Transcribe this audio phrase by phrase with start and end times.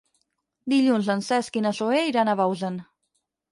[0.73, 2.83] Dilluns en Cesc i na Zoè iran a Bausen.